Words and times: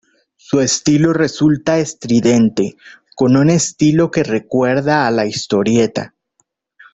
Su 0.35 0.61
estilo 0.61 1.13
resulta 1.13 1.77
estridente, 1.77 2.75
con 3.15 3.37
un 3.37 3.51
estilo 3.51 4.09
que 4.09 4.23
recuerda 4.23 5.05
a 5.05 5.11
la 5.11 5.27
historieta. 5.27 6.15